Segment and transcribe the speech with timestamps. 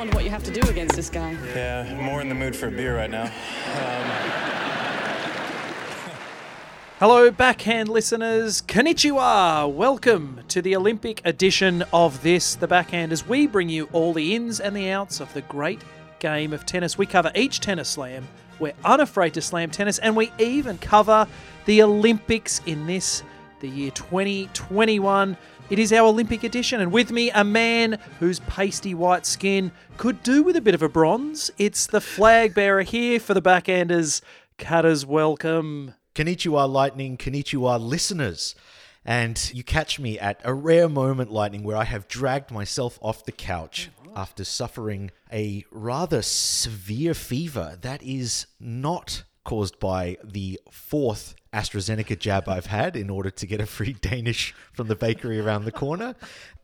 [0.00, 1.32] wonder what you have to do against this guy.
[1.54, 3.24] Yeah, more in the mood for a beer right now.
[3.24, 3.30] Um,
[6.98, 8.62] Hello, backhand listeners.
[8.62, 9.70] Konnichiwa.
[9.70, 14.34] Welcome to the Olympic edition of this, The Backhand, as we bring you all the
[14.34, 15.82] ins and the outs of the great
[16.18, 16.96] game of tennis.
[16.96, 18.26] We cover each tennis slam.
[18.58, 21.28] We're unafraid to slam tennis, and we even cover
[21.66, 23.22] the Olympics in this,
[23.60, 25.36] the year 2021.
[25.70, 30.20] It is our Olympic edition, and with me, a man whose pasty white skin could
[30.24, 31.48] do with a bit of a bronze.
[31.58, 34.20] It's the flag bearer here for the backhanders.
[34.58, 35.94] Cutters, welcome.
[36.16, 37.16] Konnichiwa, Lightning.
[37.16, 38.56] Konnichiwa, listeners.
[39.04, 43.24] And you catch me at a rare moment, Lightning, where I have dragged myself off
[43.24, 51.34] the couch after suffering a rather severe fever that is not caused by the fourth
[51.52, 55.64] AstraZeneca jab I've had in order to get a free Danish from the bakery around
[55.64, 56.14] the corner.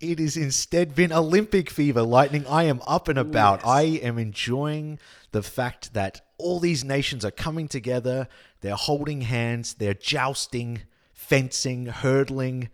[0.01, 2.47] It has instead been Olympic fever, Lightning.
[2.47, 3.67] I am up and about.
[3.67, 4.99] I am enjoying
[5.33, 8.29] the fact that all these nations are coming together.
[8.61, 10.83] They're holding hands, they're jousting,
[11.13, 12.69] fencing, hurdling,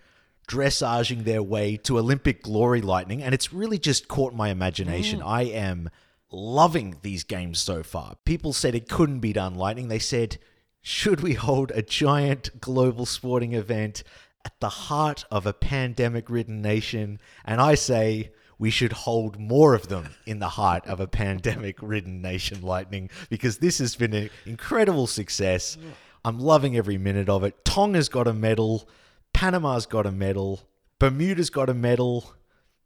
[0.48, 3.22] dressaging their way to Olympic glory, Lightning.
[3.22, 5.20] And it's really just caught my imagination.
[5.20, 5.26] Mm.
[5.26, 5.90] I am
[6.32, 8.16] loving these games so far.
[8.24, 9.88] People said it couldn't be done, Lightning.
[9.88, 10.38] They said,
[10.80, 14.02] should we hold a giant global sporting event
[14.44, 17.20] at the heart of a pandemic ridden nation?
[17.44, 21.78] And I say, we should hold more of them in the heart of a pandemic
[21.80, 25.76] ridden nation, Lightning, because this has been an incredible success.
[26.24, 27.64] I'm loving every minute of it.
[27.64, 28.88] Tonga's got a medal,
[29.32, 30.60] Panama's got a medal,
[30.98, 32.34] Bermuda's got a medal.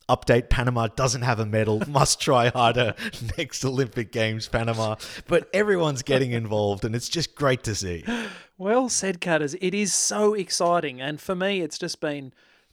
[0.09, 1.83] Update Panama doesn't have a medal.
[1.89, 2.95] Must try harder
[3.39, 4.97] next Olympic Games, Panama.
[5.27, 8.05] But everyone's getting involved, and it's just great to see.
[8.59, 9.55] Well said, Cutters.
[9.61, 11.01] It is so exciting.
[11.01, 12.33] And for me, it's just been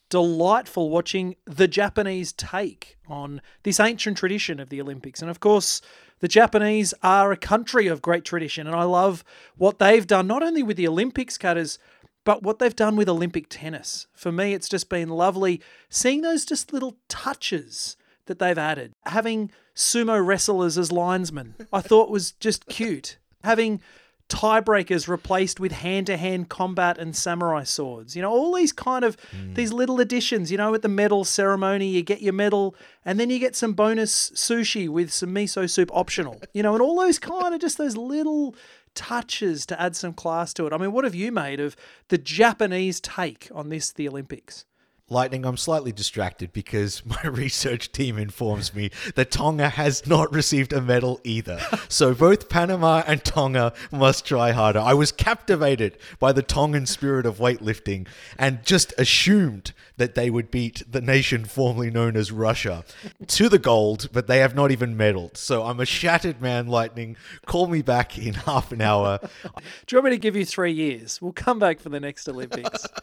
[0.09, 5.21] delightful watching the Japanese take on this ancient tradition of the Olympics.
[5.21, 5.81] And of course,
[6.19, 8.67] the Japanese are a country of great tradition.
[8.67, 9.23] And I love
[9.57, 11.79] what they've done, not only with the Olympics, Cutters,
[12.23, 14.07] but what they've done with Olympic tennis.
[14.13, 18.93] For me, it's just been lovely seeing those just little touches that they've added.
[19.05, 23.17] Having sumo wrestlers as linesmen, I thought was just cute.
[23.43, 23.81] Having
[24.29, 28.15] tiebreakers replaced with hand-to-hand combat and samurai swords.
[28.15, 29.53] You know, all these kind of hmm.
[29.53, 30.51] these little additions.
[30.51, 33.73] You know, at the medal ceremony, you get your medal, and then you get some
[33.73, 36.41] bonus sushi with some miso soup optional.
[36.53, 38.55] You know, and all those kind of just those little
[38.95, 40.73] touches to add some class to it.
[40.73, 41.75] I mean, what have you made of
[42.09, 44.65] the Japanese take on this, the Olympics?
[45.09, 50.73] Lightning, I'm slightly distracted because my research team informs me that Tonga has not received
[50.73, 51.59] a medal either.
[51.89, 54.79] So both Panama and Tonga must try harder.
[54.79, 60.49] I was captivated by the Tongan spirit of weightlifting and just assumed that they would
[60.49, 62.83] beat the nation formerly known as Russia
[63.27, 65.37] to the gold, but they have not even medaled.
[65.37, 67.15] So I'm a shattered man, Lightning.
[67.45, 69.19] Call me back in half an hour.
[69.21, 71.21] Do you want me to give you three years?
[71.21, 72.87] We'll come back for the next Olympics.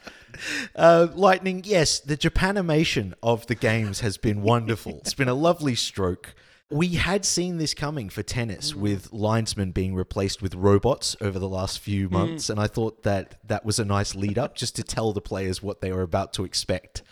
[0.75, 4.99] Uh, Lightning, yes, the Japanimation of the games has been wonderful.
[4.99, 6.34] It's been a lovely stroke.
[6.72, 11.48] We had seen this coming for tennis with linesmen being replaced with robots over the
[11.48, 14.84] last few months, and I thought that that was a nice lead up just to
[14.84, 17.03] tell the players what they were about to expect.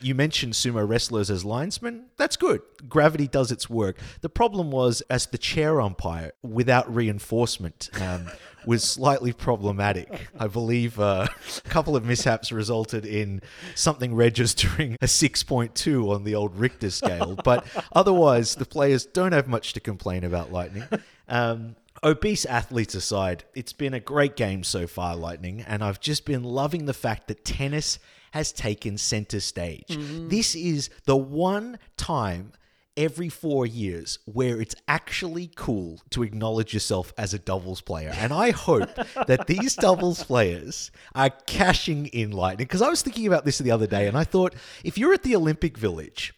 [0.00, 2.06] You mentioned sumo wrestlers as linesmen.
[2.16, 2.62] That's good.
[2.88, 3.98] Gravity does its work.
[4.22, 8.28] The problem was, as the chair umpire, without reinforcement, um,
[8.66, 10.28] was slightly problematic.
[10.38, 11.26] I believe uh,
[11.64, 13.42] a couple of mishaps resulted in
[13.74, 17.36] something registering a 6.2 on the old Richter scale.
[17.42, 20.84] But otherwise, the players don't have much to complain about, Lightning.
[21.28, 26.24] Um, Obese athletes aside, it's been a great game so far, Lightning, and I've just
[26.24, 27.98] been loving the fact that tennis
[28.32, 29.84] has taken center stage.
[30.28, 32.52] This is the one time
[32.96, 38.12] every four years where it's actually cool to acknowledge yourself as a doubles player.
[38.16, 38.94] And I hope
[39.26, 42.66] that these doubles players are cashing in lightning.
[42.66, 44.54] Because I was thinking about this the other day and I thought
[44.84, 46.34] if you're at the Olympic Village,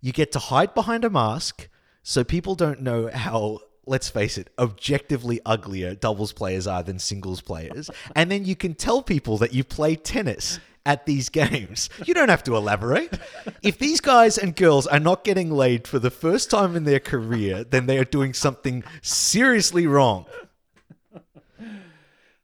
[0.00, 1.68] you get to hide behind a mask
[2.02, 7.40] so people don't know how let's face it objectively uglier doubles players are than singles
[7.40, 11.88] players and then you can tell people that you play tennis at these games.
[12.04, 13.18] You don't have to elaborate.
[13.62, 17.00] If these guys and girls are not getting laid for the first time in their
[17.00, 20.26] career then they are doing something seriously wrong.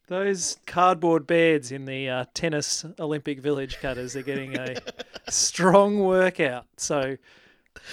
[0.07, 4.77] Those cardboard beds in the uh, tennis Olympic Village cutters are getting a
[5.29, 6.67] strong workout.
[6.79, 7.19] So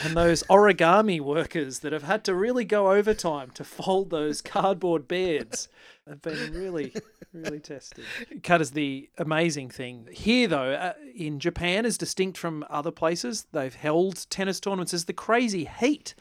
[0.04, 5.08] and those origami workers that have had to really go overtime to fold those cardboard
[5.08, 5.68] beds
[6.08, 6.94] have been really,
[7.34, 8.06] really tested.
[8.44, 10.08] Cut is the amazing thing.
[10.12, 15.06] Here, though, uh, in Japan, is distinct from other places, they've held tennis tournaments, is
[15.06, 16.14] the crazy heat.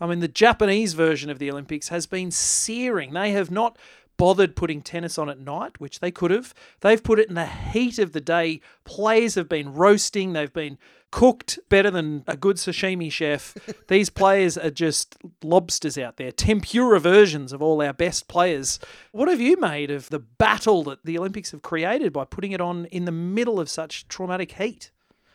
[0.00, 3.12] I mean, the Japanese version of the Olympics has been searing.
[3.12, 3.78] They have not
[4.16, 6.52] bothered putting tennis on at night, which they could have.
[6.80, 8.60] They've put it in the heat of the day.
[8.84, 10.78] Players have been roasting, they've been
[11.12, 13.56] cooked better than a good sashimi chef.
[13.88, 18.80] These players are just lobsters out there, tempura versions of all our best players.
[19.12, 22.60] What have you made of the battle that the Olympics have created by putting it
[22.60, 24.90] on in the middle of such traumatic heat?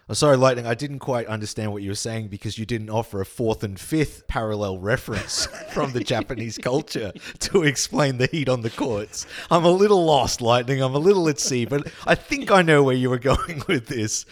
[0.10, 3.20] Oh, sorry, Lightning, I didn't quite understand what you were saying because you didn't offer
[3.20, 8.62] a fourth and fifth parallel reference from the Japanese culture to explain the heat on
[8.62, 9.28] the courts.
[9.52, 10.82] I'm a little lost, Lightning.
[10.82, 13.88] I'm a little at sea, but I think I know where you were going with
[13.88, 14.26] this.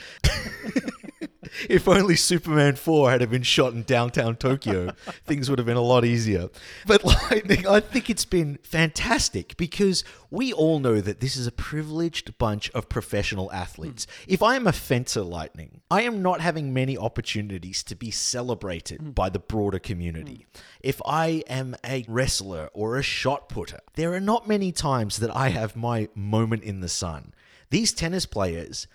[1.69, 4.91] if only Superman 4 had been shot in downtown Tokyo,
[5.25, 6.49] things would have been a lot easier.
[6.85, 11.51] But Lightning, I think it's been fantastic because we all know that this is a
[11.51, 14.05] privileged bunch of professional athletes.
[14.05, 14.33] Hmm.
[14.33, 19.01] If I am a fencer, Lightning, I am not having many opportunities to be celebrated
[19.01, 19.11] hmm.
[19.11, 20.45] by the broader community.
[20.53, 20.61] Hmm.
[20.81, 25.35] If I am a wrestler or a shot putter, there are not many times that
[25.35, 27.33] I have my moment in the sun.
[27.69, 28.87] These tennis players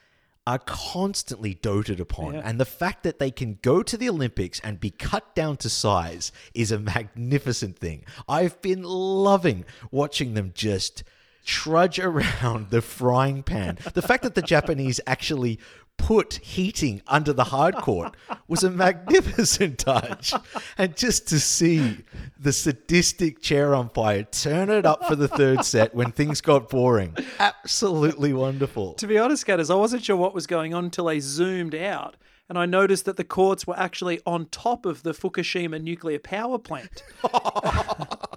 [0.50, 2.35] are constantly doted upon.
[2.35, 2.43] Yeah.
[2.44, 5.70] And the fact that they can go to the Olympics and be cut down to
[5.70, 8.05] size is a magnificent thing.
[8.29, 11.05] I've been loving watching them just
[11.44, 13.79] trudge around the frying pan.
[13.94, 15.61] The fact that the Japanese actually
[16.00, 18.17] put heating under the hard court
[18.49, 20.35] was a magnificent touch.
[20.79, 21.99] And just to see
[22.38, 27.17] the sadistic chair umpire turn it up for the third set when things got boring,
[27.38, 28.94] absolutely wonderful.
[28.94, 32.17] To be honest, Cutters, I wasn't sure what was going on until I zoomed out
[32.49, 36.58] and I noticed that the courts were actually on top of the Fukushima nuclear power
[36.58, 37.05] plant.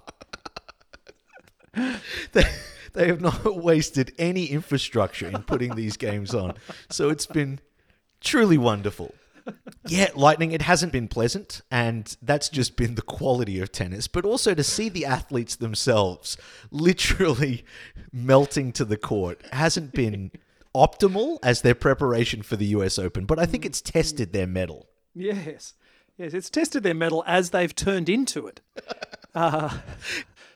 [2.94, 6.54] they, have not wasted any infrastructure in putting these games on.
[6.90, 7.60] So it's been
[8.20, 9.14] truly wonderful.
[9.86, 14.24] Yeah, Lightning, it hasn't been pleasant, and that's just been the quality of tennis, but
[14.24, 16.38] also to see the athletes themselves
[16.70, 17.64] literally
[18.12, 20.30] melting to the court hasn't been
[20.74, 24.88] optimal as their preparation for the US Open, but I think it's tested their mettle.
[25.14, 25.74] Yes.
[26.16, 28.60] Yes, it's tested their metal as they've turned into it.
[29.34, 29.78] Uh,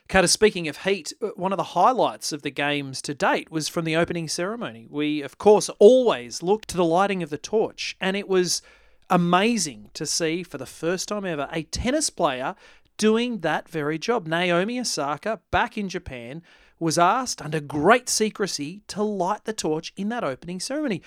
[0.09, 3.69] Carter, speaking of heat, uh, one of the highlights of the games to date was
[3.69, 4.87] from the opening ceremony.
[4.89, 8.63] We, of course, always look to the lighting of the torch, and it was
[9.11, 12.55] amazing to see for the first time ever a tennis player
[12.97, 14.25] doing that very job.
[14.25, 16.41] Naomi Osaka, back in Japan,
[16.79, 21.03] was asked under great secrecy to light the torch in that opening ceremony.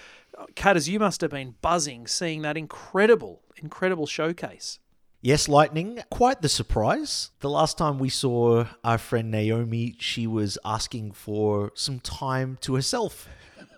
[0.55, 4.79] Cutters, you must have been buzzing seeing that incredible, incredible showcase.
[5.25, 7.31] Yes, Lightning, quite the surprise.
[7.39, 12.75] The last time we saw our friend Naomi, she was asking for some time to
[12.75, 13.29] herself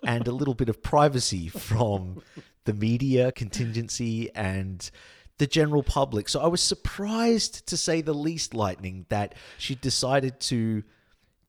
[0.03, 2.23] and a little bit of privacy from
[2.63, 4.89] the media, contingency, and
[5.37, 6.29] the general public.
[6.29, 10.81] So I was surprised, to say the least, Lightning, that she decided to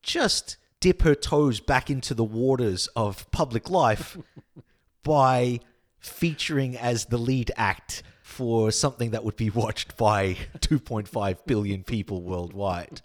[0.02, 4.19] just dip her toes back into the waters of public life
[5.02, 5.60] by
[6.00, 12.22] featuring as the lead act for something that would be watched by 2.5 billion people
[12.22, 13.00] worldwide.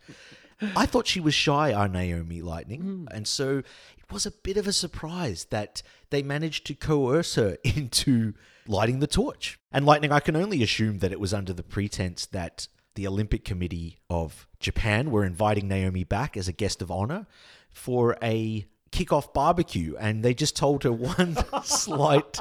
[0.75, 3.05] I thought she was shy, our Naomi Lightning, hmm.
[3.11, 7.57] and so it was a bit of a surprise that they managed to coerce her
[7.63, 8.33] into
[8.67, 9.59] lighting the torch.
[9.71, 13.45] And Lightning, I can only assume that it was under the pretense that the Olympic
[13.45, 17.27] Committee of Japan were inviting Naomi back as a guest of honor
[17.69, 22.39] for a kickoff barbecue, and they just told her one slight.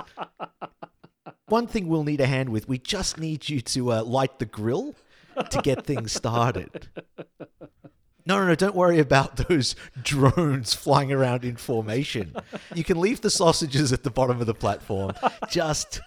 [1.51, 4.47] One thing we'll need a hand with, we just need you to uh, light the
[4.47, 4.95] grill
[5.51, 6.89] to get things started.
[8.27, 12.37] No, no, no, don't worry about those drones flying around in formation.
[12.75, 15.13] You can leave the sausages at the bottom of the platform.
[15.49, 16.01] Just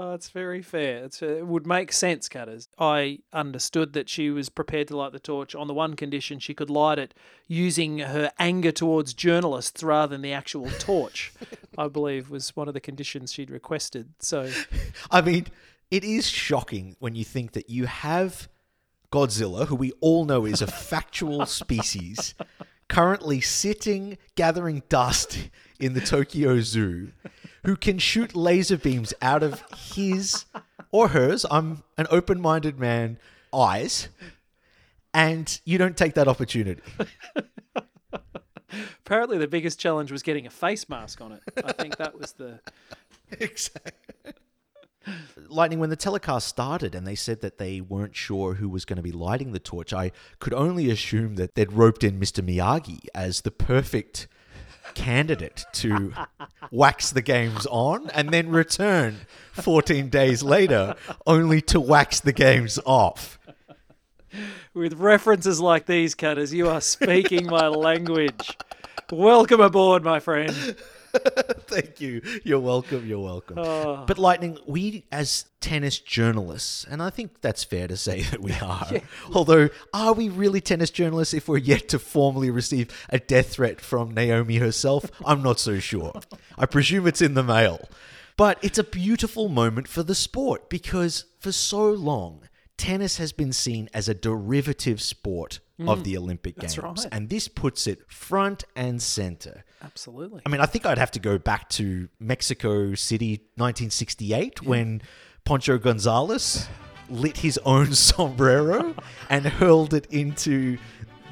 [0.00, 1.04] Oh, it's very fair.
[1.04, 2.68] It's, uh, it would make sense, Cutters.
[2.78, 6.54] I understood that she was prepared to light the torch on the one condition she
[6.54, 7.14] could light it
[7.48, 11.32] using her anger towards journalists rather than the actual torch,
[11.76, 14.10] I believe was one of the conditions she'd requested.
[14.20, 14.52] So,
[15.10, 15.48] I mean,
[15.90, 18.48] it is shocking when you think that you have
[19.10, 22.36] Godzilla, who we all know is a factual species,
[22.88, 25.48] currently sitting gathering dust
[25.80, 27.10] in the Tokyo Zoo,
[27.68, 29.62] who can shoot laser beams out of
[29.94, 30.46] his
[30.90, 33.18] or hers, I'm an open minded man,
[33.52, 34.08] eyes,
[35.12, 36.80] and you don't take that opportunity.
[39.04, 41.42] apparently, the biggest challenge was getting a face mask on it.
[41.62, 42.60] I think that was the
[43.32, 44.32] Exactly.
[45.46, 48.96] Lightning, when the telecast started and they said that they weren't sure who was going
[48.96, 52.42] to be lighting the torch, I could only assume that they'd roped in Mr.
[52.42, 54.26] Miyagi as the perfect
[54.94, 56.12] candidate to
[56.70, 59.18] wax the games on and then return
[59.52, 60.94] 14 days later
[61.26, 63.38] only to wax the games off.
[64.74, 68.56] With references like these, Cutters, you are speaking my language.
[69.10, 70.76] Welcome aboard, my friend.
[71.66, 72.22] Thank you.
[72.44, 73.06] You're welcome.
[73.06, 73.58] You're welcome.
[73.58, 74.04] Oh.
[74.06, 78.52] But Lightning, we as tennis journalists, and I think that's fair to say that we
[78.62, 78.88] are.
[79.32, 83.80] Although, are we really tennis journalists if we're yet to formally receive a death threat
[83.80, 85.10] from Naomi herself?
[85.24, 86.20] I'm not so sure.
[86.56, 87.88] I presume it's in the mail.
[88.36, 92.47] But it's a beautiful moment for the sport because for so long,
[92.78, 96.04] tennis has been seen as a derivative sport of mm.
[96.04, 96.78] the Olympic Games.
[96.78, 97.06] right.
[97.12, 99.64] And this puts it front and center.
[99.82, 100.42] Absolutely.
[100.46, 105.02] I mean, I think I'd have to go back to Mexico City, 1968, when
[105.44, 106.66] Pancho Gonzales
[107.10, 108.94] lit his own sombrero
[109.28, 110.78] and hurled it into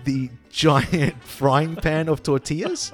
[0.04, 2.92] the giant frying pan of tortillas.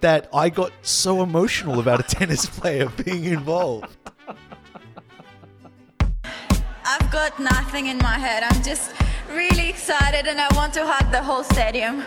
[0.00, 3.96] That I got so emotional about a tennis player being involved.
[6.92, 8.42] I've got nothing in my head.
[8.42, 8.92] I'm just
[9.30, 12.04] really excited and I want to hug the whole stadium.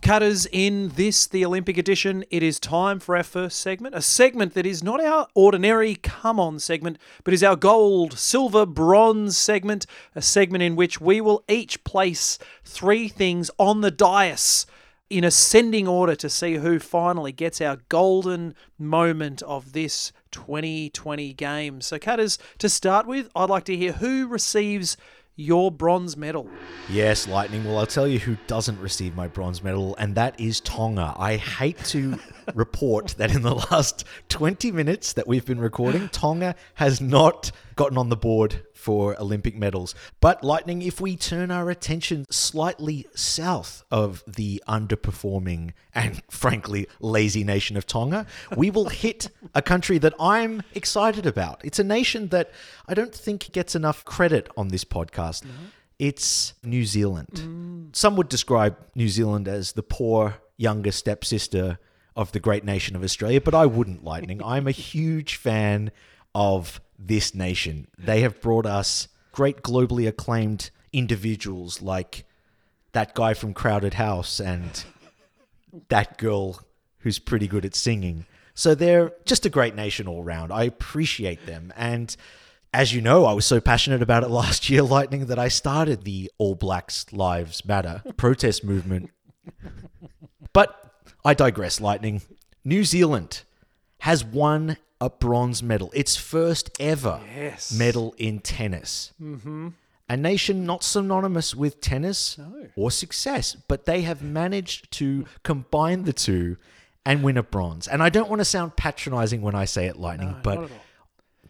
[0.00, 3.94] Cutters, in this, the Olympic edition, it is time for our first segment.
[3.94, 8.64] A segment that is not our ordinary come on segment, but is our gold, silver,
[8.64, 9.84] bronze segment.
[10.14, 14.64] A segment in which we will each place three things on the dais
[15.12, 21.82] in ascending order to see who finally gets our golden moment of this 2020 game.
[21.82, 24.96] So, Cutters, to start with, I'd like to hear who receives
[25.36, 26.48] your bronze medal.
[26.88, 27.64] Yes, Lightning.
[27.64, 31.14] Well, I'll tell you who doesn't receive my bronze medal, and that is Tonga.
[31.16, 32.18] I hate to
[32.54, 37.98] report that in the last 20 minutes that we've been recording, Tonga has not gotten
[37.98, 39.94] on the board for Olympic medals.
[40.20, 47.44] But, Lightning, if we turn our attention slightly south of the underperforming and, frankly, lazy
[47.44, 48.26] nation of Tonga,
[48.56, 51.60] we will hit a country that I'm excited about.
[51.64, 52.50] It's a nation that
[52.88, 55.44] I don't think gets enough credit on this podcast.
[55.98, 57.28] It's New Zealand.
[57.34, 57.94] Mm.
[57.94, 61.78] Some would describe New Zealand as the poor younger stepsister
[62.16, 64.42] of the great nation of Australia, but I wouldn't, Lightning.
[64.44, 65.92] I'm a huge fan
[66.34, 67.88] of this nation.
[67.98, 72.24] They have brought us great globally acclaimed individuals like
[72.92, 74.84] that guy from Crowded House and
[75.88, 76.60] that girl
[76.98, 78.26] who's pretty good at singing.
[78.54, 80.52] So they're just a great nation all round.
[80.52, 81.72] I appreciate them.
[81.76, 82.14] And
[82.74, 86.04] as you know, I was so passionate about it last year, Lightning, that I started
[86.04, 89.10] the All Blacks Lives Matter protest movement.
[90.52, 90.78] But
[91.24, 92.22] I digress, Lightning.
[92.64, 93.42] New Zealand
[94.00, 97.72] has won a bronze medal, its first ever Yes.
[97.76, 99.12] medal in tennis.
[99.20, 99.68] Mm-hmm.
[100.08, 102.38] A nation not synonymous with tennis
[102.76, 106.56] or success, but they have managed to combine the two
[107.04, 107.88] and win a bronze.
[107.88, 110.68] And I don't want to sound patronizing when I say it, Lightning, but at all.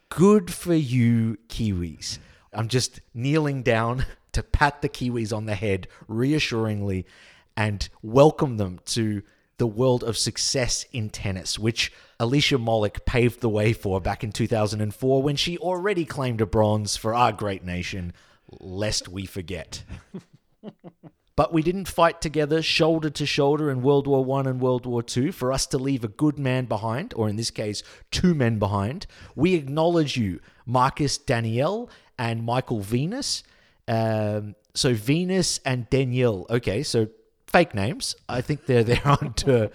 [0.09, 2.18] good for you, Kiwis.
[2.54, 7.04] I'm just kneeling down to pat the Kiwis on the head reassuringly
[7.56, 9.23] and welcome them to
[9.59, 14.32] the world of success in tennis, which Alicia Molik paved the way for back in
[14.32, 18.12] 2004 when she already claimed a bronze for our great nation,
[18.61, 19.85] lest we forget.
[21.35, 25.02] But we didn't fight together shoulder to shoulder in World War One and World War
[25.02, 28.59] Two for us to leave a good man behind, or in this case, two men
[28.59, 29.06] behind.
[29.35, 33.44] We acknowledge you, Marcus Daniel and Michael Venus.
[33.88, 36.47] Um, so Venus and Danielle.
[36.50, 37.09] Okay, so
[37.52, 38.14] fake names.
[38.28, 39.71] I think they're there under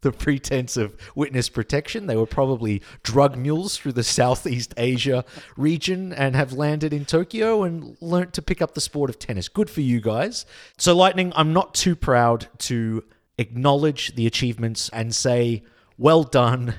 [0.00, 2.06] the pretense of witness protection.
[2.06, 5.24] They were probably drug mules through the Southeast Asia
[5.56, 9.48] region and have landed in Tokyo and learnt to pick up the sport of tennis.
[9.48, 10.46] Good for you guys.
[10.76, 13.04] So, Lightning, I'm not too proud to
[13.38, 15.62] acknowledge the achievements and say,
[15.96, 16.74] well done,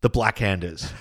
[0.00, 0.92] the Blackhanders.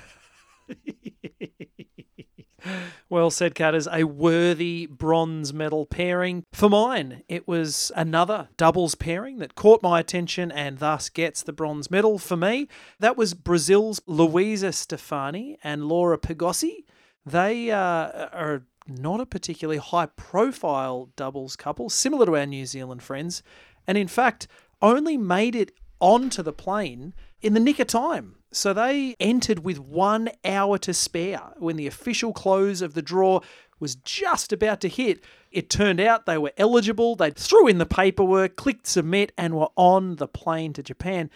[3.09, 3.87] Well said, Cutters.
[3.91, 6.45] A worthy bronze medal pairing.
[6.53, 11.53] For mine, it was another doubles pairing that caught my attention and thus gets the
[11.53, 12.19] bronze medal.
[12.19, 12.67] For me,
[12.99, 16.85] that was Brazil's Luisa Stefani and Laura Pigossi.
[17.25, 23.03] They uh, are not a particularly high profile doubles couple, similar to our New Zealand
[23.03, 23.43] friends,
[23.85, 24.47] and in fact,
[24.81, 28.35] only made it onto the plane in the nick of time.
[28.51, 33.41] So they entered with one hour to spare when the official close of the draw
[33.79, 35.23] was just about to hit.
[35.51, 37.15] It turned out they were eligible.
[37.15, 41.29] They threw in the paperwork, clicked submit, and were on the plane to Japan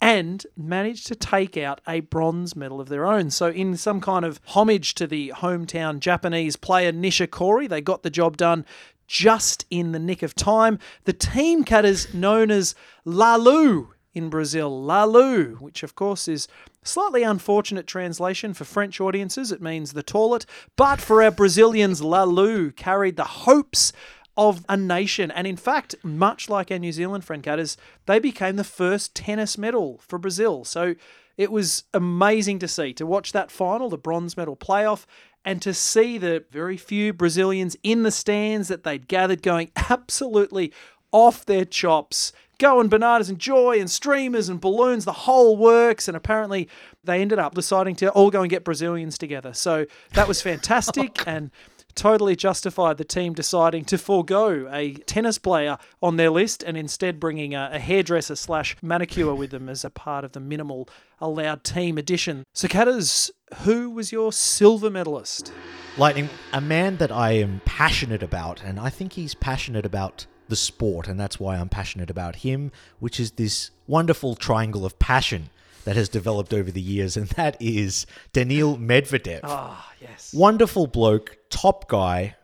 [0.00, 3.30] and managed to take out a bronze medal of their own.
[3.30, 8.10] So, in some kind of homage to the hometown Japanese player Nishikori, they got the
[8.10, 8.64] job done
[9.06, 10.78] just in the nick of time.
[11.04, 12.74] The team cutters known as
[13.04, 16.48] Lalu in Brazil, Lalu, which of course is
[16.82, 19.52] slightly unfortunate translation for French audiences.
[19.52, 23.92] It means the toilet, but for our Brazilians, Lalu carried the hopes
[24.36, 25.30] of a nation.
[25.30, 27.76] And in fact, much like our New Zealand friend cutters,
[28.06, 30.64] they became the first tennis medal for Brazil.
[30.64, 30.94] So
[31.36, 35.06] it was amazing to see, to watch that final, the bronze medal playoff,
[35.44, 40.72] and to see the very few Brazilians in the stands that they'd gathered going absolutely
[41.12, 46.06] off their chops, going bananas and joy and streamers and balloons, the whole works.
[46.06, 46.68] And apparently
[47.02, 49.52] they ended up deciding to all go and get Brazilians together.
[49.52, 51.22] So that was fantastic.
[51.26, 51.50] and
[51.94, 57.18] totally justified the team deciding to forego a tennis player on their list and instead
[57.18, 60.88] bringing a, a hairdresser slash manicure with them as a part of the minimal
[61.20, 62.44] allowed team addition.
[62.54, 63.30] So, Cutters,
[63.62, 65.52] who was your silver medalist?
[65.98, 70.56] Lightning, a man that I am passionate about, and I think he's passionate about the
[70.56, 75.48] sport, and that's why I'm passionate about him, which is this wonderful triangle of passion
[75.84, 79.40] that has developed over the years, and that is Daniil Medvedev.
[79.44, 80.34] Ah, yes.
[80.34, 82.36] Wonderful bloke, top guy,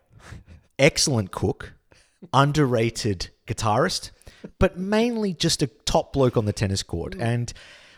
[0.78, 1.74] excellent cook,
[2.32, 4.10] underrated guitarist,
[4.58, 7.14] but mainly just a top bloke on the tennis court.
[7.18, 7.52] And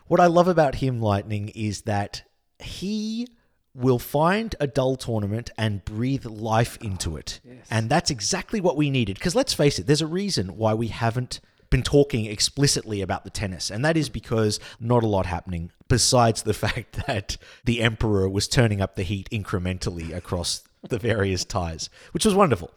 [0.09, 2.23] what I love about him, Lightning, is that
[2.59, 3.29] he
[3.75, 7.40] will find a dull tournament and breathe life into it.
[7.70, 9.16] And that's exactly what we needed.
[9.16, 13.30] Because let's face it, there's a reason why we haven't been talking explicitly about the
[13.30, 18.28] tennis, and that is because not a lot happening besides the fact that the emperor
[18.28, 22.70] was turning up the heat incrementally across the various ties, which was wonderful.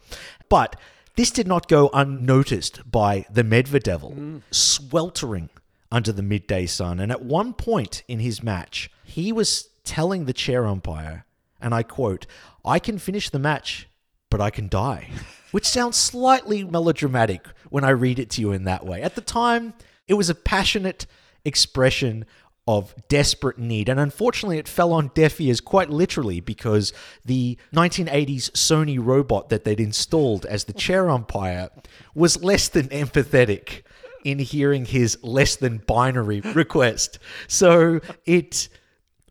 [0.48, 0.76] But
[1.16, 4.42] this did not go unnoticed by the Medvedev, mm.
[4.50, 5.50] sweltering
[5.90, 6.98] under the midday sun.
[6.98, 11.24] And at one point in his match, he was telling the chair umpire,
[11.60, 12.26] and I quote,
[12.64, 13.88] I can finish the match,
[14.30, 15.08] but I can die.
[15.50, 19.02] Which sounds slightly melodramatic when I read it to you in that way.
[19.02, 19.74] At the time,
[20.08, 21.06] it was a passionate
[21.44, 22.24] expression
[22.66, 23.88] of desperate need.
[23.88, 26.92] And unfortunately, it fell on deaf ears quite literally because
[27.24, 31.70] the 1980s Sony robot that they'd installed as the chair umpire
[32.14, 33.82] was less than empathetic
[34.24, 37.18] in hearing his less than binary request.
[37.48, 38.68] So it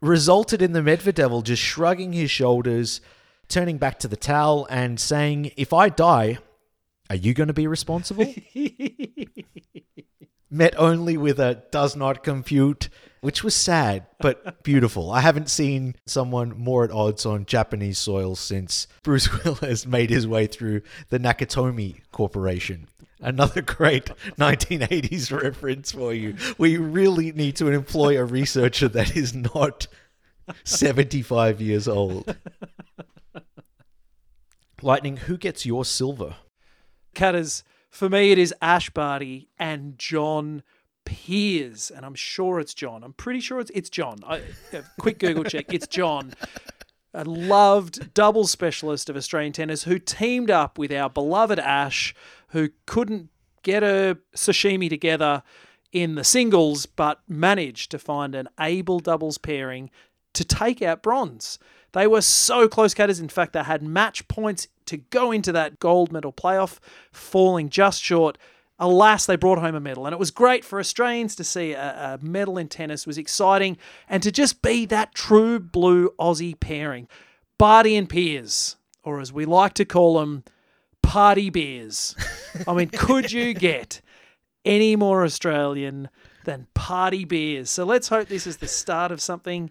[0.02, 3.02] resulted in the Medvedev just shrugging his shoulders,
[3.48, 6.40] turning back to the towel, and saying, If I die,
[7.10, 8.34] are you going to be responsible?
[10.54, 12.90] Met only with a does not compute,
[13.22, 15.10] which was sad but beautiful.
[15.12, 20.28] I haven't seen someone more at odds on Japanese soil since Bruce Willis made his
[20.28, 22.88] way through the Nakatomi Corporation.
[23.22, 24.06] Another great
[24.38, 26.36] 1980s reference for you.
[26.58, 29.88] We really need to employ a researcher that is not
[30.66, 32.36] 75 years old.
[34.82, 36.36] Lightning, who gets your silver?
[37.14, 40.64] Cutters, for me, it is Ash Barty and John
[41.06, 43.04] Peers, and I'm sure it's John.
[43.04, 44.20] I'm pretty sure it's it's John.
[44.26, 44.42] I,
[45.00, 45.74] quick Google check.
[45.74, 46.34] It's John.
[47.14, 52.16] A loved double specialist of Australian tennis who teamed up with our beloved Ash,
[52.50, 53.30] who couldn't
[53.64, 55.44] get a sashimi together
[55.92, 59.90] in the singles, but managed to find an able doubles pairing
[60.34, 61.60] to take out bronze.
[61.94, 63.20] They were so close cutters.
[63.20, 66.80] In fact, they had match points to go into that gold medal playoff,
[67.12, 68.38] falling just short.
[68.80, 72.20] Alas, they brought home a medal, and it was great for Australians to see a,
[72.20, 73.02] a medal in tennis.
[73.02, 73.78] It was exciting,
[74.10, 77.08] and to just be that true blue Aussie pairing,
[77.60, 80.44] Barty and Peers, or as we like to call them,
[81.04, 82.16] party beers.
[82.68, 84.02] I mean, could you get
[84.66, 86.10] any more Australian
[86.46, 87.70] than party beers?
[87.70, 89.70] So let's hope this is the start of something.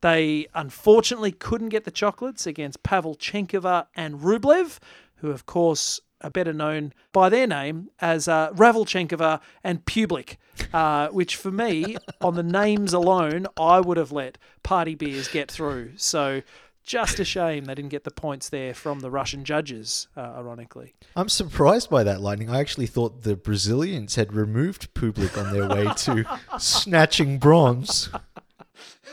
[0.00, 4.78] They unfortunately couldn't get the chocolates against Pavlyuchenkova and Rublev,
[5.16, 10.38] who, of course, are better known by their name as uh, Ravelchenkova and Public,
[10.72, 15.50] uh, which for me, on the names alone, I would have let Party Beers get
[15.50, 15.92] through.
[15.96, 16.42] So
[16.82, 20.94] just a shame they didn't get the points there from the Russian judges, uh, ironically.
[21.14, 22.50] I'm surprised by that, Lightning.
[22.50, 26.24] I actually thought the Brazilians had removed Public on their way to
[26.58, 28.10] snatching bronze.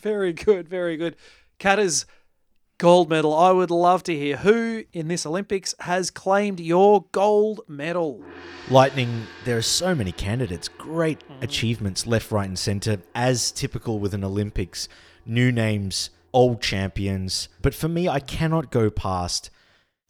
[0.00, 1.16] Very good, very good.
[1.58, 2.06] Cutters,
[2.78, 3.34] gold medal.
[3.34, 8.24] I would love to hear who in this Olympics has claimed your gold medal.
[8.70, 14.14] Lightning, there are so many candidates, great achievements left, right, and centre, as typical with
[14.14, 14.88] an Olympics.
[15.26, 17.48] New names, old champions.
[17.60, 19.50] But for me, I cannot go past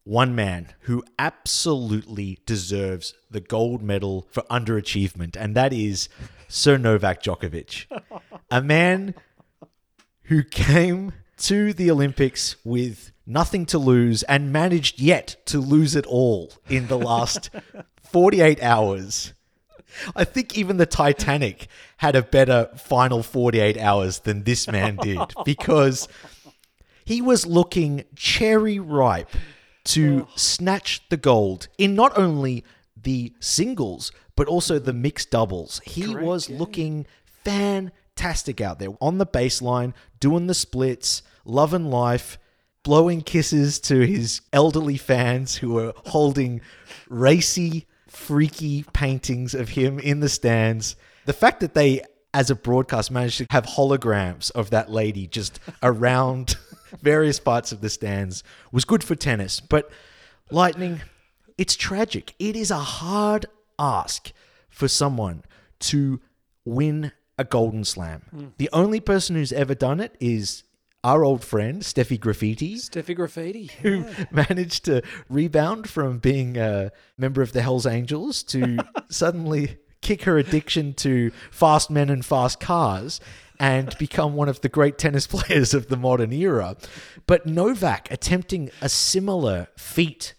[0.05, 6.09] one man who absolutely deserves the gold medal for underachievement, and that is
[6.49, 7.87] Sir Novak Djokovic.
[8.51, 9.15] A man
[10.25, 16.07] who came to the Olympics with nothing to lose and managed yet to lose it
[16.07, 17.51] all in the last
[18.11, 19.33] 48 hours.
[20.15, 25.21] I think even the Titanic had a better final 48 hours than this man did
[25.45, 26.09] because
[27.05, 29.31] he was looking cherry ripe
[29.85, 32.65] to snatch the gold in not only
[32.97, 35.83] the singles but also the mixed doubles.
[35.85, 37.07] He was looking
[37.45, 42.39] fantastic out there on the baseline, doing the splits, loving life,
[42.83, 46.61] blowing kisses to his elderly fans who were holding
[47.09, 50.97] racy, freaky paintings of him in the stands.
[51.27, 55.61] The fact that they, as a broadcast, managed to have holograms of that lady just
[55.83, 56.57] around
[57.01, 59.61] various parts of the stands was good for tennis.
[59.61, 59.91] But
[60.51, 61.03] Lightning,
[61.57, 62.35] it's tragic.
[62.39, 63.47] It is a hard
[63.79, 64.33] ask
[64.69, 65.45] for someone
[65.81, 66.21] to
[66.65, 68.23] win a Golden Slam.
[68.31, 68.47] Hmm.
[68.59, 70.65] The only person who's ever done it is
[71.03, 73.71] our old friend, Steffi Graffiti Steffi Graffiti.
[73.83, 80.23] who managed to rebound from being a member of the Hells Angels to suddenly kick
[80.23, 83.21] her addiction to fast men and fast cars
[83.59, 86.77] and become one of the great tennis players of the modern era.
[87.27, 90.35] But Novak attempting a similar feat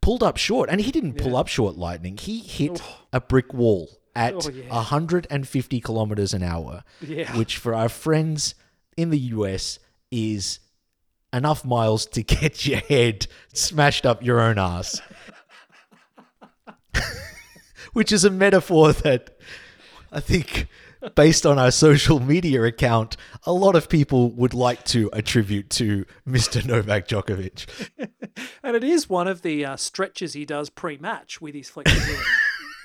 [0.00, 2.16] pulled up short, and he didn't pull up short lightning.
[2.16, 2.98] He hit oh.
[3.12, 4.68] a brick wall at Oh, yeah.
[4.74, 7.36] 150 kilometers an hour, Yeah.
[7.36, 8.54] which for our friends
[8.96, 9.78] in the US
[10.10, 10.60] is
[11.32, 15.00] enough miles to get your head smashed up your own ass.
[17.92, 19.36] Which is a metaphor that
[20.10, 20.68] I think,
[21.14, 26.04] based on our social media account, a lot of people would like to attribute to
[26.28, 26.64] Mr.
[26.64, 27.66] Novak Djokovic.
[28.62, 32.22] And it is one of the uh, stretches he does pre-match with his flexibility.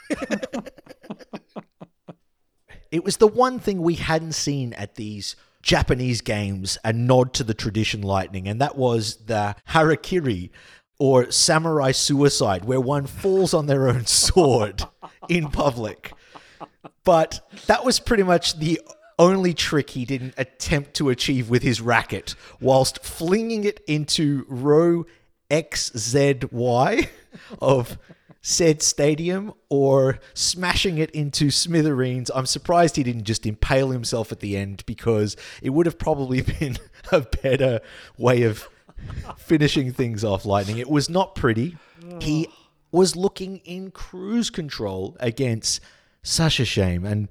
[2.92, 7.44] It was the one thing we hadn't seen at these Japanese games, a nod to
[7.44, 10.52] the tradition lightning, and that was the harakiri
[11.00, 14.84] or samurai suicide, where one falls on their own sword
[15.30, 16.14] in public.
[17.04, 18.82] But that was pretty much the
[19.20, 25.06] only trick he didn't attempt to achieve with his racket, whilst flinging it into row
[25.50, 27.08] XZY
[27.62, 27.98] of
[28.42, 32.32] said stadium or smashing it into smithereens.
[32.34, 36.42] I'm surprised he didn't just impale himself at the end because it would have probably
[36.60, 36.78] been
[37.12, 37.82] a better
[38.18, 38.70] way of
[39.38, 40.78] finishing things off lightning.
[40.78, 41.78] It was not pretty.
[42.22, 42.48] He
[42.92, 45.82] was looking in cruise control against
[46.24, 47.30] such a shame and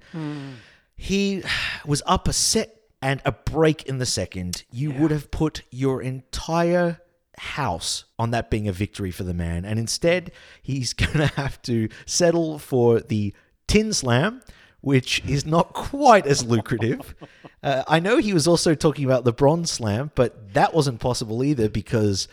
[0.97, 1.43] he
[1.85, 4.65] was up a set and a break in the second.
[4.71, 7.01] You would have put your entire
[7.39, 9.65] house on that being a victory for the man.
[9.65, 13.35] And instead, he's going to have to settle for the
[13.67, 14.41] tin slam,
[14.81, 17.15] which is not quite as lucrative.
[17.63, 21.43] Uh, I know he was also talking about the bronze slam, but that wasn't possible
[21.43, 22.29] either because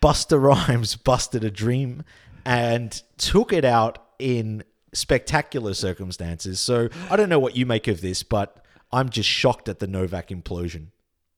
[0.00, 2.02] Buster Rhymes busted a dream
[2.44, 6.60] and took it out in spectacular circumstances.
[6.60, 9.86] So I don't know what you make of this, but I'm just shocked at the
[9.86, 10.88] Novak implosion.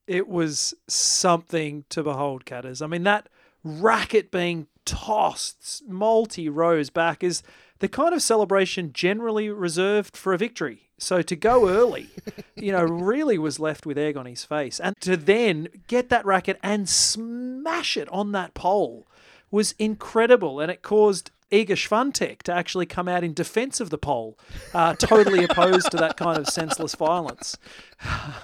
[0.07, 2.81] it was something to behold, Cutters.
[2.83, 3.29] I mean, that
[3.65, 7.43] racket being tossed multi rows back is
[7.81, 10.88] the kind of celebration generally reserved for a victory.
[10.99, 12.09] So to go early,
[12.57, 14.81] you know, really was left with egg on his face.
[14.81, 19.07] And to then get that racket and smash it on that pole
[19.51, 20.61] was incredible.
[20.61, 24.39] And it caused Iga Swiatek to actually come out in defense of the pole,
[24.75, 27.57] uh, totally opposed to that kind of senseless violence.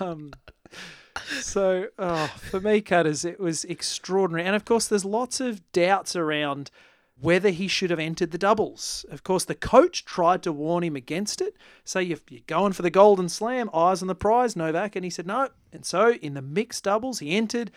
[0.01, 0.33] Um,
[1.41, 4.45] so, oh, for me, Cutters, it was extraordinary.
[4.45, 6.73] And of course, there's lots of doubts around
[7.21, 9.07] whether he should have entered the doubles.
[9.11, 11.57] Of course, the coach tried to warn him against it.
[11.85, 14.97] Say, you're, you're going for the golden slam, eyes on the prize, Novak.
[14.97, 15.49] And he said, no.
[15.73, 17.71] And so, in the mixed doubles, he entered.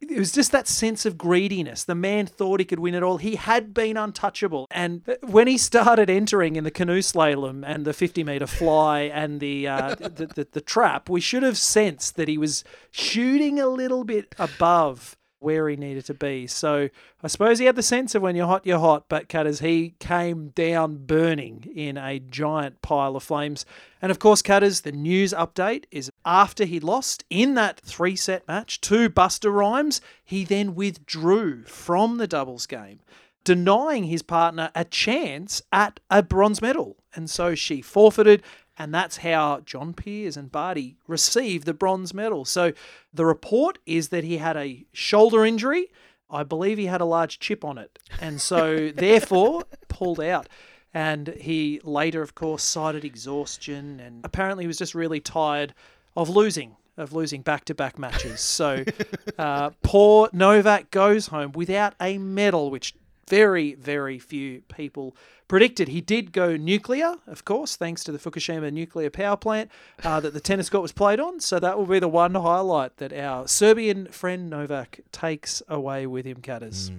[0.00, 1.84] It was just that sense of greediness.
[1.84, 3.16] The man thought he could win it all.
[3.16, 4.68] He had been untouchable.
[4.70, 9.40] And when he started entering in the canoe slalom and the 50 meter fly and
[9.40, 13.66] the, uh, the, the, the trap, we should have sensed that he was shooting a
[13.66, 16.46] little bit above where he needed to be.
[16.46, 16.88] So
[17.22, 19.94] I suppose he had the sense of when you're hot, you're hot, but Cutters, he
[19.98, 23.66] came down burning in a giant pile of flames.
[24.00, 28.46] And of course, Cutters, the news update is after he lost in that three set
[28.46, 33.00] match to Buster Rhymes, he then withdrew from the doubles game
[33.44, 36.96] denying his partner a chance at a bronze medal.
[37.14, 38.42] And so she forfeited,
[38.82, 42.44] and that's how John Peers and Barty received the bronze medal.
[42.44, 42.72] So
[43.14, 45.92] the report is that he had a shoulder injury.
[46.28, 50.48] I believe he had a large chip on it, and so therefore pulled out.
[50.92, 55.74] And he later, of course, cited exhaustion and apparently was just really tired
[56.16, 58.40] of losing, of losing back to back matches.
[58.40, 58.84] So
[59.38, 62.94] uh, poor Novak goes home without a medal, which
[63.28, 65.16] very, very few people
[65.52, 65.88] predicted.
[65.88, 69.70] He did go nuclear, of course, thanks to the Fukushima nuclear power plant
[70.02, 71.40] uh, that the tennis court was played on.
[71.40, 76.24] So that will be the one highlight that our Serbian friend Novak takes away with
[76.24, 76.90] him, Cutters.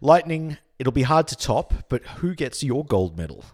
[0.00, 3.44] Lightning, it'll be hard to top, but who gets your gold medal?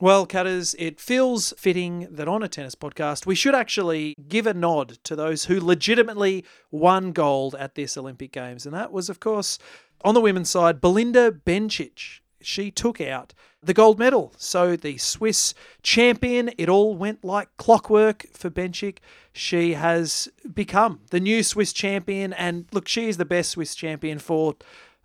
[0.00, 4.54] Well, Cutters, it feels fitting that on a tennis podcast, we should actually give a
[4.54, 8.66] nod to those who legitimately won gold at this Olympic Games.
[8.66, 9.60] And that was, of course,
[10.02, 12.18] on the women's side, Belinda Bencic.
[12.40, 14.32] She took out the gold medal.
[14.36, 18.98] So the Swiss champion, it all went like clockwork for Bencic.
[19.32, 22.32] She has become the new Swiss champion.
[22.32, 24.56] And look, she is the best Swiss champion for,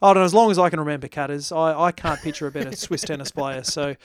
[0.01, 1.51] I don't know, as long as I can remember, Cutters.
[1.51, 3.63] I, I can't picture a better Swiss tennis player.
[3.63, 3.95] So,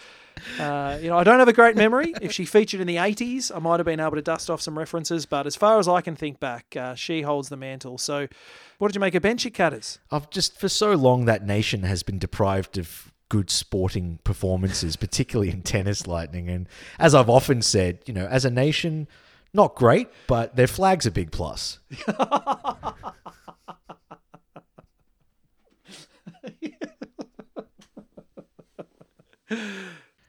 [0.58, 2.12] uh, you know, I don't have a great memory.
[2.20, 4.76] If she featured in the 80s, I might have been able to dust off some
[4.76, 5.26] references.
[5.26, 7.98] But as far as I can think back, uh, she holds the mantle.
[7.98, 8.26] So,
[8.78, 10.00] what did you make of Bencic, Cutters?
[10.10, 15.50] I've just for so long that nation has been deprived of good sporting performances, particularly
[15.50, 16.50] in tennis lightning.
[16.50, 19.08] And as I've often said, you know, as a nation,
[19.54, 21.78] not great, but their flag's a big plus.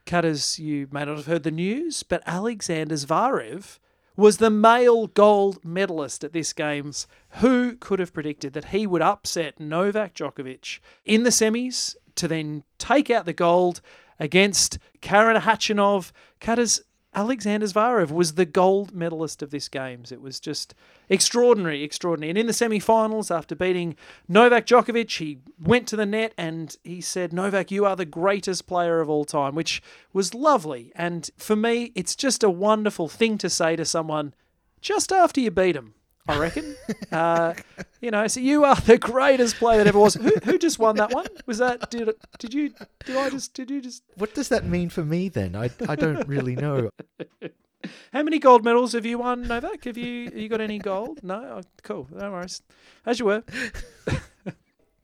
[0.05, 3.79] Cutters, you may not have heard the news, but Alexander Zverev
[4.17, 7.07] was the male gold medalist at this games.
[7.39, 12.63] Who could have predicted that he would upset Novak Djokovic in the semis to then
[12.77, 13.81] take out the gold
[14.19, 16.11] against Karen Khachanov?
[16.39, 16.81] Cutters,
[17.13, 20.13] Alexander Zverev was the gold medalist of this games.
[20.13, 20.73] It was just
[21.09, 22.29] extraordinary, extraordinary.
[22.29, 23.97] And in the semi-finals, after beating
[24.29, 28.65] Novak Djokovic, he went to the net and he said, "Novak, you are the greatest
[28.65, 30.93] player of all time," which was lovely.
[30.95, 34.33] And for me, it's just a wonderful thing to say to someone
[34.79, 35.95] just after you beat him.
[36.31, 36.75] I reckon.
[37.11, 37.53] uh,
[37.99, 40.15] you know, so you are the greatest player that ever was.
[40.15, 41.27] Who, who just won that one?
[41.45, 42.73] Was that did did you
[43.05, 45.55] did I just did you just What does that mean for me then?
[45.55, 46.89] I, I don't really know.
[48.13, 49.85] How many gold medals have you won, Novak?
[49.85, 51.23] Have you you got any gold?
[51.23, 52.07] No, oh, cool.
[52.11, 52.61] No worries.
[53.05, 53.43] As you were.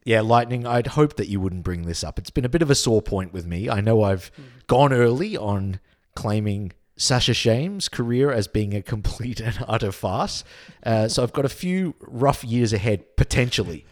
[0.07, 2.17] Yeah, Lightning, I'd hope that you wouldn't bring this up.
[2.17, 3.69] It's been a bit of a sore point with me.
[3.69, 4.31] I know I've
[4.65, 5.81] gone early on
[6.15, 10.43] claiming Sasha Shame's career as being a complete and utter farce.
[10.83, 13.85] Uh, so I've got a few rough years ahead, potentially.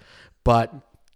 [0.43, 0.73] But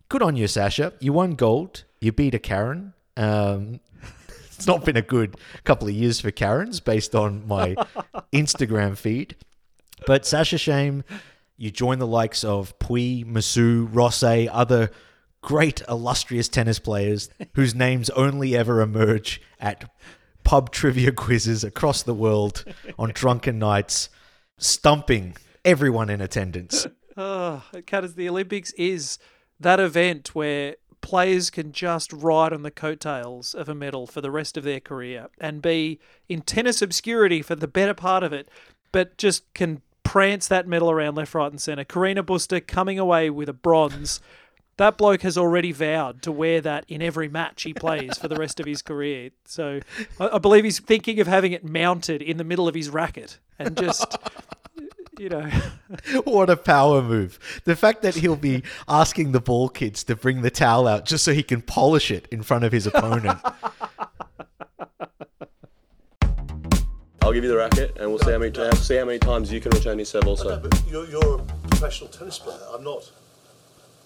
[0.07, 0.93] good on you, Sasha.
[0.99, 1.83] You won gold.
[1.99, 2.93] You beat a Karen.
[3.17, 3.79] Um,
[4.55, 7.75] it's not been a good couple of years for Karens based on my
[8.33, 9.35] Instagram feed.
[10.05, 11.03] But Sasha Shame,
[11.57, 14.91] you join the likes of Puig, Massú, Rosset, other
[15.41, 19.89] great illustrious tennis players whose names only ever emerge at
[20.49, 22.65] pub trivia quizzes across the world
[22.97, 24.09] on drunken nights,
[24.57, 26.87] stumping everyone in attendance.
[27.21, 29.19] Ah, oh, Cutters, the Olympics is
[29.59, 34.31] that event where players can just ride on the coattails of a medal for the
[34.31, 38.47] rest of their career and be in tennis obscurity for the better part of it,
[38.93, 41.83] but just can prance that medal around left, right, and centre.
[41.83, 44.21] Carreño Busta coming away with a bronze.
[44.79, 48.37] That bloke has already vowed to wear that in every match he plays for the
[48.37, 49.31] rest of his career.
[49.43, 49.81] So
[50.21, 53.39] I, I believe he's thinking of having it mounted in the middle of his racket
[53.59, 54.17] and just,
[55.19, 55.49] you know.
[56.23, 57.61] What a power move.
[57.65, 61.25] The fact that he'll be asking the ball kids to bring the towel out just
[61.25, 63.37] so he can polish it in front of his opponent.
[67.21, 69.51] I'll give you the racket, and we'll see how many ti- see how many times
[69.51, 70.25] you can return your serve.
[70.25, 72.59] Also, No, but you're, you're a professional tennis player.
[72.73, 73.11] I'm not.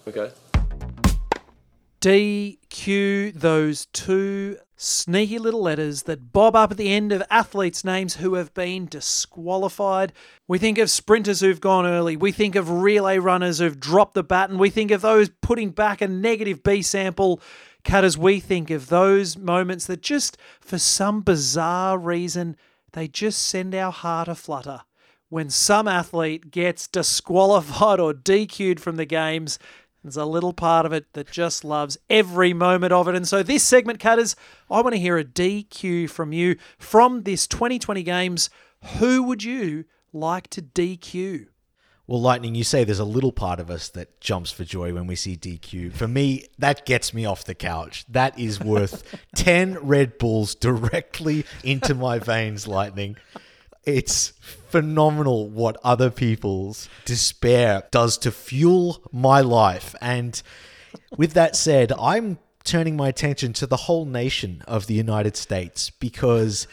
[0.08, 0.32] okay.
[2.04, 8.16] DQ those two sneaky little letters that bob up at the end of athletes' names
[8.16, 10.12] who have been disqualified.
[10.46, 12.14] We think of sprinters who've gone early.
[12.14, 14.58] We think of relay runners who've dropped the baton.
[14.58, 17.40] We think of those putting back a negative B sample.
[17.84, 22.54] Cutters, we think of those moments that just, for some bizarre reason,
[22.92, 24.82] they just send our heart a flutter.
[25.30, 29.58] When some athlete gets disqualified or DQ'd from the games,
[30.04, 33.14] There's a little part of it that just loves every moment of it.
[33.14, 34.36] And so, this segment, Cutters,
[34.70, 38.50] I want to hear a DQ from you from this 2020 Games.
[38.98, 41.46] Who would you like to DQ?
[42.06, 45.06] Well, Lightning, you say there's a little part of us that jumps for joy when
[45.06, 45.94] we see DQ.
[45.94, 48.04] For me, that gets me off the couch.
[48.10, 53.16] That is worth 10 Red Bulls directly into my veins, Lightning.
[53.84, 54.34] It's
[54.74, 59.94] phenomenal what other people's despair does to fuel my life.
[60.00, 60.42] And
[61.16, 65.90] with that said, I'm turning my attention to the whole nation of the United States
[65.90, 66.66] because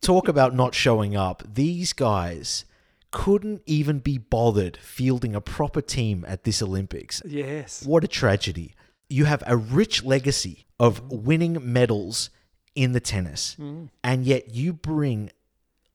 [0.00, 1.42] talk about not showing up.
[1.46, 2.64] These guys
[3.10, 7.20] couldn't even be bothered fielding a proper team at this Olympics.
[7.26, 7.84] Yes.
[7.84, 8.74] What a tragedy.
[9.10, 12.30] You have a rich legacy of winning medals
[12.74, 13.90] in the tennis, mm.
[14.02, 15.30] and yet you bring,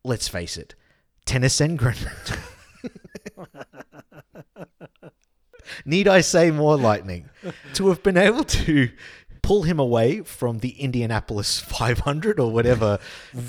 [0.03, 0.75] let's face it,
[1.29, 1.95] Tennys Sandgren.
[5.85, 7.29] Need I say more, Lightning?
[7.75, 8.89] To have been able to
[9.43, 12.97] pull him away from the Indianapolis 500 or whatever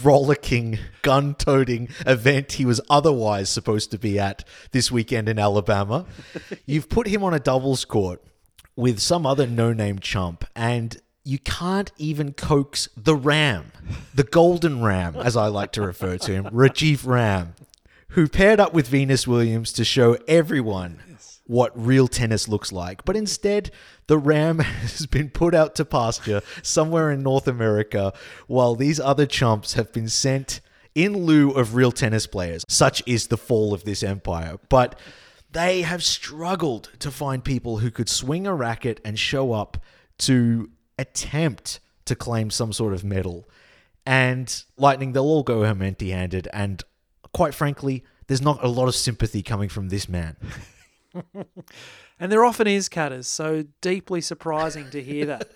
[0.02, 6.04] rollicking, gun toting event he was otherwise supposed to be at this weekend in Alabama.
[6.66, 8.22] You've put him on a doubles court
[8.76, 13.72] with some other no name chump, and you can't even coax the Ram,
[14.14, 17.54] the Golden Ram, as I like to refer to him, Rajeev Ram,
[18.10, 21.00] who paired up with Venus Williams to show everyone
[21.46, 23.04] what real tennis looks like.
[23.04, 23.70] But instead,
[24.06, 28.12] the Ram has been put out to pasture somewhere in North America
[28.46, 30.60] while these other chumps have been sent
[30.94, 32.64] in lieu of real tennis players.
[32.68, 34.58] Such is the fall of this empire.
[34.68, 34.98] But
[35.52, 39.78] they have struggled to find people who could swing a racket and show up
[40.18, 43.48] to attempt to claim some sort of medal.
[44.06, 46.48] And Lightning, they'll all go home empty handed.
[46.52, 46.82] And
[47.32, 50.36] quite frankly, there's not a lot of sympathy coming from this man.
[52.20, 55.48] And there often is, Cutters, so deeply surprising to hear that.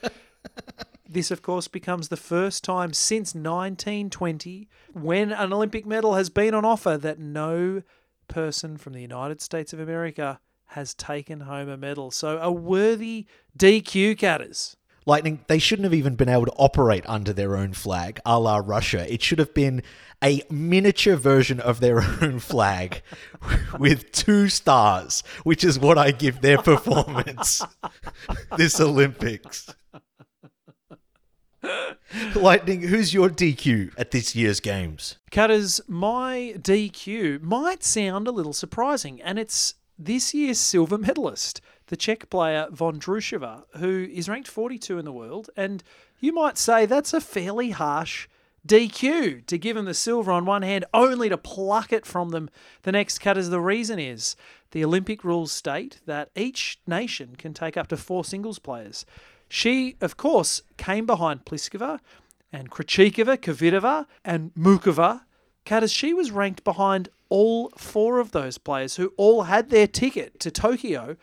[1.09, 6.55] this, of course, becomes the first time since 1920 when an Olympic medal has been
[6.55, 7.83] on offer that no
[8.29, 12.11] person from the United States of America has taken home a medal.
[12.11, 13.27] So a worthy
[13.59, 14.79] DQ, Cutters.
[15.05, 18.63] Lightning, they shouldn't have even been able to operate under their own flag, a la
[18.65, 19.13] Russia.
[19.13, 19.83] It should have been
[20.25, 23.03] a miniature version of their own flag
[23.79, 27.63] with two stars, which is what I give their performance
[28.57, 29.73] this Olympics.
[32.35, 35.17] Lightning, who's your DQ at this year's games?
[35.31, 41.97] Cutters, my DQ might sound a little surprising, and it's this year's silver medalist, the
[41.97, 45.51] Czech player Vondrousova, who is ranked 42 in the world.
[45.57, 45.83] And
[46.21, 48.29] you might say that's a fairly harsh
[48.67, 52.49] DQ to give them the silver on one hand, only to pluck it from them
[52.83, 53.19] the next.
[53.19, 54.37] Cutters, the reason is
[54.71, 59.05] the Olympic rules state that each nation can take up to four singles players.
[59.49, 62.01] She, of course, came behind Pliskova
[62.53, 65.23] and Krejcikova, Kvitova, and Muchova.
[65.67, 70.41] Cutters, she was ranked behind all four of those players who all had their ticket
[70.41, 71.17] to Tokyo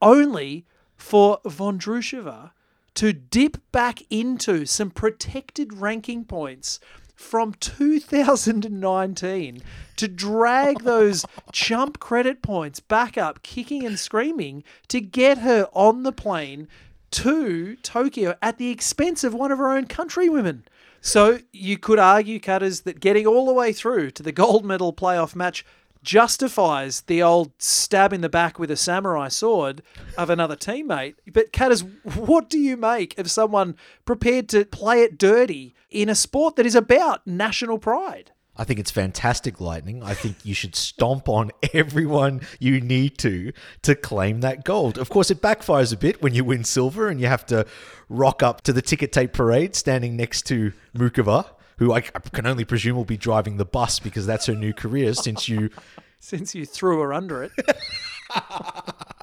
[0.00, 2.52] only for Vondrousova
[2.98, 6.80] to dip back into some protected ranking points
[7.14, 9.62] from 2019
[9.94, 16.02] to drag those chump credit points back up, kicking and screaming to get her on
[16.02, 16.66] the plane
[17.12, 20.62] to Tokyo at the expense of one of her own countrywomen.
[21.00, 24.92] So you could argue, Cutters, that getting all the way through to the gold medal
[24.92, 25.64] playoff match
[26.08, 29.82] justifies the old stab in the back with a samurai sword
[30.16, 31.16] of another teammate.
[31.30, 36.14] But Cutters, what do you make of someone prepared to play it dirty in a
[36.14, 38.32] sport that is about national pride?
[38.56, 40.02] I think it's fantastic, Lightning.
[40.02, 44.96] I think you should stomp on everyone you need to to claim that gold.
[44.96, 47.66] Of course, it backfires a bit when you win silver and you have to
[48.08, 52.64] rock up to the ticket tape parade standing next to Muchova, who I can only
[52.64, 55.70] presume will be driving the bus because that's her new career since you.
[56.20, 57.52] Since you threw her under it.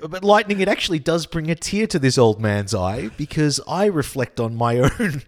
[0.00, 3.86] But Lightning, it actually does bring a tear to this old man's eye because I
[3.86, 5.22] reflect on my own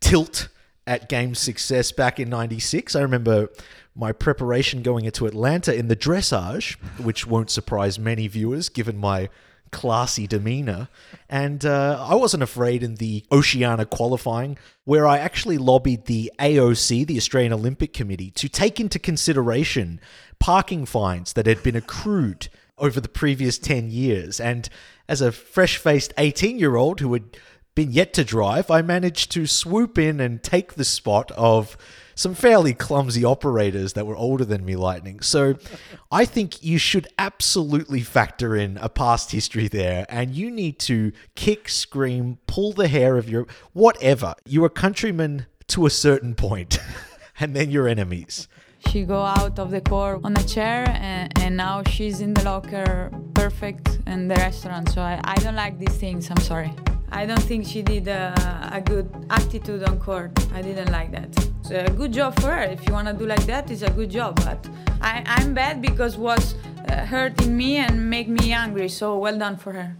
[0.00, 0.48] tilt
[0.86, 2.94] at game success back in 96.
[2.94, 3.48] I remember
[3.94, 9.28] my preparation going into Atlanta in the dressage, which won't surprise many viewers given my
[9.70, 10.88] classy demeanor.
[11.28, 17.06] And uh, I wasn't afraid in the Oceania qualifying, where I actually lobbied the AOC,
[17.06, 20.00] the Australian Olympic Committee, to take into consideration
[20.38, 22.48] parking fines that had been accrued
[22.78, 24.40] over the previous 10 years.
[24.40, 24.68] And
[25.08, 27.36] as a fresh faced 18 year old who had
[27.74, 31.76] been yet to drive, I managed to swoop in and take the spot of
[32.18, 35.20] some fairly clumsy operators that were older than me, Lightning.
[35.20, 35.54] So
[36.10, 41.12] I think you should absolutely factor in a past history there, and you need to
[41.36, 44.34] kick, scream, pull the hair of your whatever.
[44.44, 46.80] You're a countryman to a certain point,
[47.38, 48.48] and then you're enemies.
[48.88, 52.42] She go out of the court on a chair and, and now she's in the
[52.42, 54.88] locker perfect in the restaurant.
[54.90, 56.30] So I, I don't like these things.
[56.30, 56.72] I'm sorry.
[57.10, 60.30] I don't think she did a, a good attitude on court.
[60.52, 61.28] I didn't like that.
[61.60, 62.62] It's a good job for her.
[62.62, 64.36] If you want to do like that, it's a good job.
[64.44, 64.68] But
[65.00, 66.54] I, I'm bad because was
[66.88, 68.88] uh, hurting me and make me angry.
[68.88, 69.96] So well done for her.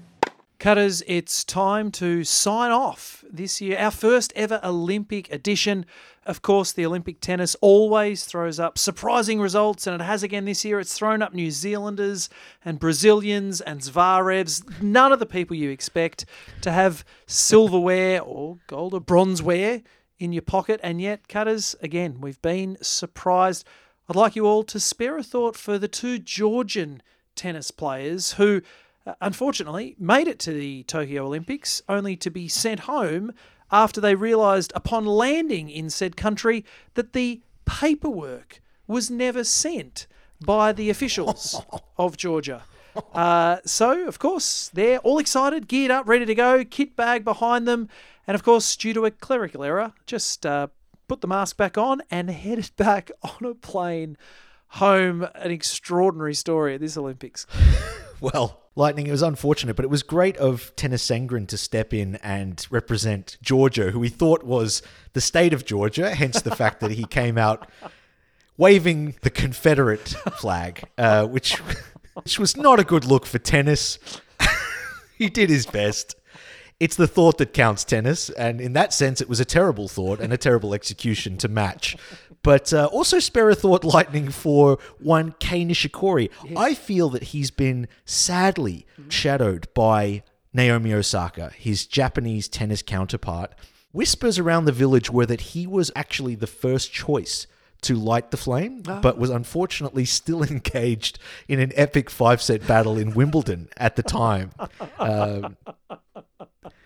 [0.58, 5.86] Cutters, it's time to sign off this year, our first ever Olympic edition.
[6.28, 10.62] Of course, the Olympic tennis always throws up surprising results, and it has again this
[10.62, 10.78] year.
[10.78, 12.28] It's thrown up New Zealanders
[12.62, 16.26] and Brazilians and Zverevs, none of the people you expect
[16.60, 19.82] to have silverware or gold or bronzeware
[20.18, 20.80] in your pocket.
[20.82, 23.66] And yet, Cutters, again, we've been surprised.
[24.06, 27.02] I'd like you all to spare a thought for the two Georgian
[27.36, 28.60] tennis players who
[29.06, 33.32] uh, unfortunately made it to the Tokyo Olympics only to be sent home
[33.70, 36.64] after they realised upon landing in said country
[36.94, 40.06] that the paperwork was never sent
[40.44, 41.60] by the officials
[41.98, 42.62] of Georgia.
[43.12, 47.68] Uh, so, of course, they're all excited, geared up, ready to go, kit bag behind
[47.68, 47.88] them,
[48.26, 50.68] and of course, due to a clerical error, just uh,
[51.06, 54.16] put the mask back on and headed back on a plane
[54.68, 55.26] home.
[55.34, 57.46] An extraordinary story at this Olympics.
[58.20, 62.14] Well, Lightning, it was unfortunate, but it was great of Tennys Sandgren to step in
[62.16, 64.82] and represent Georgia, who we thought was
[65.14, 67.68] the state of Georgia, hence the fact that he came out
[68.56, 70.08] waving the Confederate
[70.38, 71.56] flag, uh, which,
[72.14, 73.98] which was not a good look for tennis.
[75.18, 76.14] he did his best.
[76.78, 80.20] It's the thought that counts tennis, and in that sense, it was a terrible thought
[80.20, 81.96] and a terrible execution to match.
[82.42, 86.30] But uh, also spare a thought lightning for one Kei Nishikori.
[86.56, 90.22] I feel that he's been sadly shadowed by
[90.52, 93.52] Naomi Osaka, his Japanese tennis counterpart.
[93.92, 97.46] Whispers around the village were that he was actually the first choice
[97.82, 102.98] to light the flame, but was unfortunately still engaged in an epic five set battle
[102.98, 104.50] in Wimbledon at the time.
[104.98, 105.56] Um,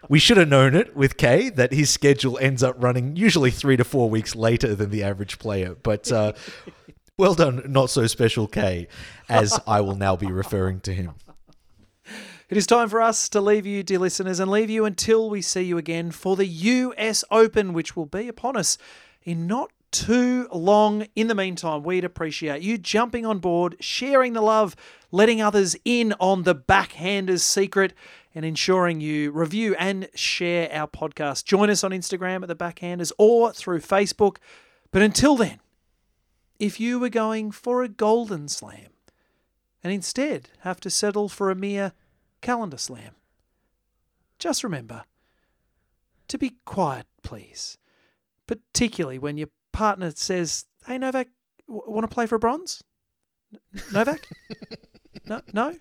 [0.08, 3.76] we should have known it with Kei that his schedule ends up running usually three
[3.76, 5.74] to four weeks later than the average player.
[5.74, 6.32] But uh,
[7.18, 8.88] well done, not so special Kei,
[9.28, 11.12] as I will now be referring to him.
[12.48, 15.40] It is time for us to leave you, dear listeners, and leave you until we
[15.40, 18.76] see you again for the US Open, which will be upon us
[19.22, 21.06] in not too long.
[21.14, 24.76] In the meantime, we'd appreciate you jumping on board, sharing the love,
[25.10, 27.94] letting others in on the backhander's secret,
[28.34, 31.44] and ensuring you review and share our podcast.
[31.44, 34.36] Join us on Instagram at the backhanders or through Facebook.
[34.90, 35.60] But until then,
[36.58, 38.90] if you were going for a golden slam
[39.82, 41.92] and instead have to settle for a mere
[42.40, 43.14] calendar slam,
[44.38, 45.04] just remember
[46.28, 47.78] to be quiet, please.
[48.46, 51.28] Particularly when your partner says, Hey, Novak,
[51.68, 52.82] w- want to play for a bronze?
[53.52, 54.26] N- Novak?
[55.26, 55.40] no?
[55.52, 55.74] No?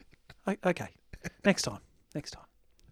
[0.47, 0.89] O- Okay.
[1.45, 1.80] Next time.
[2.14, 2.45] Next time.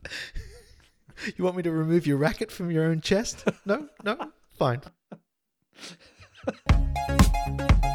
[1.37, 3.43] you want me to remove your racket from your own chest?
[3.65, 3.89] No?
[4.03, 4.31] No?
[4.57, 4.81] Fine.